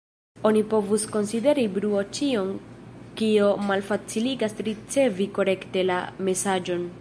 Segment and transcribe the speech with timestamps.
[0.49, 2.49] Oni povus konsideri bruo ĉion
[3.21, 6.89] kio malfaciligas ricevi korekte la mesaĝon.